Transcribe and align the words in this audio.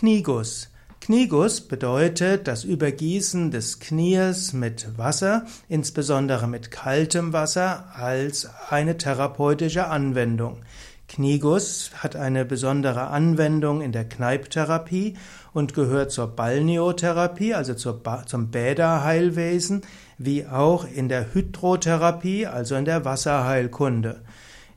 Knieguss. 0.00 0.70
Knieguss 1.02 1.60
bedeutet 1.60 2.48
das 2.48 2.64
Übergießen 2.64 3.50
des 3.50 3.80
Knies 3.80 4.54
mit 4.54 4.96
Wasser, 4.96 5.44
insbesondere 5.68 6.48
mit 6.48 6.70
kaltem 6.70 7.34
Wasser, 7.34 7.84
als 7.94 8.48
eine 8.70 8.96
therapeutische 8.96 9.88
Anwendung. 9.88 10.62
Knieguss 11.06 11.90
hat 11.96 12.16
eine 12.16 12.46
besondere 12.46 13.08
Anwendung 13.08 13.82
in 13.82 13.92
der 13.92 14.08
Kneipptherapie 14.08 15.18
und 15.52 15.74
gehört 15.74 16.12
zur 16.12 16.28
Balneotherapie, 16.28 17.52
also 17.52 17.74
zur 17.74 18.02
ba 18.02 18.24
zum 18.24 18.50
Bäderheilwesen, 18.50 19.82
wie 20.16 20.46
auch 20.46 20.86
in 20.90 21.10
der 21.10 21.34
Hydrotherapie, 21.34 22.46
also 22.46 22.74
in 22.74 22.86
der 22.86 23.04
Wasserheilkunde. 23.04 24.22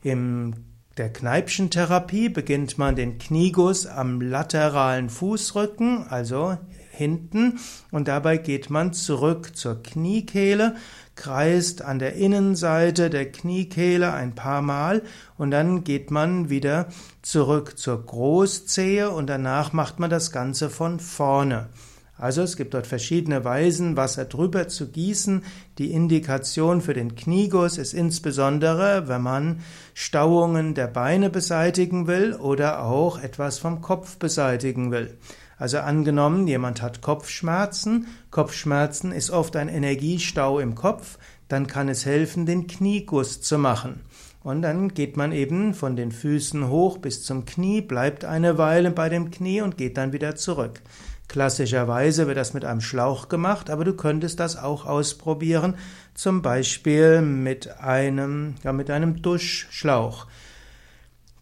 Im 0.03 0.72
der 0.97 1.11
Kneipschen 1.11 1.71
Therapie 1.71 2.29
beginnt 2.29 2.77
man 2.77 2.95
den 2.95 3.17
Knieguss 3.17 3.87
am 3.87 4.21
lateralen 4.21 5.09
Fußrücken, 5.09 6.05
also 6.07 6.57
hinten, 6.91 7.59
und 7.89 8.07
dabei 8.07 8.37
geht 8.37 8.69
man 8.69 8.93
zurück 8.93 9.55
zur 9.55 9.81
Kniekehle, 9.81 10.75
kreist 11.15 11.81
an 11.81 11.97
der 11.97 12.13
Innenseite 12.13 13.09
der 13.09 13.31
Kniekehle 13.31 14.13
ein 14.13 14.35
paar 14.35 14.61
Mal 14.61 15.01
und 15.35 15.49
dann 15.49 15.83
geht 15.83 16.11
man 16.11 16.49
wieder 16.49 16.89
zurück 17.23 17.79
zur 17.79 18.05
Großzehe 18.05 19.09
und 19.09 19.27
danach 19.27 19.73
macht 19.73 19.99
man 19.99 20.11
das 20.11 20.31
Ganze 20.31 20.69
von 20.69 20.99
vorne. 20.99 21.69
Also 22.17 22.43
es 22.43 22.57
gibt 22.57 22.73
dort 22.73 22.85
verschiedene 22.85 23.43
Weisen, 23.43 23.97
Wasser 23.97 24.25
drüber 24.25 24.67
zu 24.67 24.89
gießen. 24.89 25.43
Die 25.77 25.91
Indikation 25.91 26.81
für 26.81 26.93
den 26.93 27.15
Knieguss 27.15 27.77
ist 27.77 27.93
insbesondere, 27.93 29.07
wenn 29.07 29.21
man 29.21 29.61
Stauungen 29.93 30.75
der 30.75 30.87
Beine 30.87 31.29
beseitigen 31.29 32.07
will 32.07 32.35
oder 32.35 32.83
auch 32.83 33.19
etwas 33.19 33.57
vom 33.57 33.81
Kopf 33.81 34.17
beseitigen 34.17 34.91
will. 34.91 35.17
Also 35.57 35.79
angenommen, 35.79 36.47
jemand 36.47 36.81
hat 36.81 37.01
Kopfschmerzen. 37.01 38.07
Kopfschmerzen 38.31 39.11
ist 39.11 39.31
oft 39.31 39.55
ein 39.55 39.69
Energiestau 39.69 40.59
im 40.59 40.75
Kopf. 40.75 41.17
Dann 41.53 41.67
kann 41.67 41.87
es 41.87 42.07
helfen, 42.07 42.47
den 42.47 42.65
Knieguss 42.65 43.39
zu 43.39 43.59
machen. 43.59 44.01
Und 44.41 44.63
dann 44.63 44.95
geht 44.95 45.17
man 45.17 45.31
eben 45.31 45.75
von 45.75 45.95
den 45.95 46.11
Füßen 46.11 46.67
hoch 46.67 46.97
bis 46.97 47.23
zum 47.23 47.45
Knie, 47.45 47.81
bleibt 47.81 48.25
eine 48.25 48.57
Weile 48.57 48.89
bei 48.89 49.07
dem 49.07 49.29
Knie 49.29 49.61
und 49.61 49.77
geht 49.77 49.97
dann 49.97 50.13
wieder 50.13 50.35
zurück. 50.35 50.81
Klassischerweise 51.27 52.25
wird 52.25 52.37
das 52.37 52.55
mit 52.55 52.65
einem 52.65 52.81
Schlauch 52.81 53.29
gemacht, 53.29 53.69
aber 53.69 53.85
du 53.85 53.93
könntest 53.93 54.39
das 54.39 54.57
auch 54.57 54.87
ausprobieren, 54.87 55.75
zum 56.15 56.41
Beispiel 56.41 57.21
mit 57.21 57.79
einem, 57.79 58.55
ja, 58.63 58.73
mit 58.73 58.89
einem 58.89 59.21
Duschschlauch. 59.21 60.25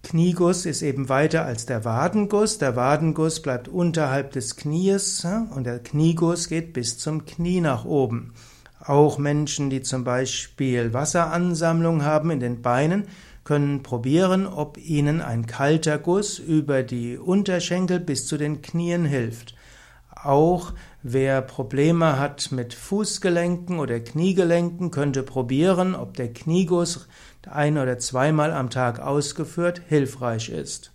Knieguss 0.03 0.66
ist 0.66 0.81
eben 0.81 1.08
weiter 1.08 1.46
als 1.46 1.68
der 1.68 1.86
Wadenguss. 1.86 2.58
Der 2.58 2.75
Wadenguss 2.75 3.42
bleibt 3.42 3.70
unterhalb 3.70 4.34
des 4.34 4.58
Knies 4.58 5.25
und 5.56 5.64
der 5.64 5.80
Knieguss 5.80 6.50
geht 6.50 6.73
bis 6.73 6.98
zum 6.98 7.25
Knie 7.25 7.62
nach 7.62 7.86
oben. 7.86 8.34
Auch 8.86 9.18
Menschen, 9.18 9.70
die 9.70 9.82
zum 9.82 10.04
Beispiel 10.04 10.94
Wasseransammlung 10.94 12.04
haben 12.04 12.32
in 12.32 12.40
den 12.40 12.62
Beinen, 12.62 13.06
können 13.44 13.84
probieren, 13.84 14.48
ob 14.48 14.78
ihnen 14.78 15.22
ein 15.22 15.46
kalter 15.46 15.98
Guss 15.98 16.40
über 16.40 16.84
die 16.84 17.18
Unterschenkel 17.18 18.00
bis 18.00 18.28
zu 18.28 18.38
den 18.38 18.62
Knien 18.62 19.06
hilft. 19.06 19.56
Auch 20.24 20.74
wer 21.02 21.42
Probleme 21.42 22.20
hat 22.20 22.52
mit 22.52 22.74
Fußgelenken 22.74 23.80
oder 23.80 24.00
Kniegelenken, 24.00 24.92
könnte 24.92 25.24
probieren, 25.24 25.96
ob 25.96 26.16
der 26.16 26.32
Knieguss 26.32 27.08
ein 27.50 27.78
oder 27.78 27.98
zweimal 27.98 28.52
am 28.52 28.70
Tag 28.70 29.00
ausgeführt 29.00 29.82
hilfreich 29.88 30.50
ist. 30.50 30.92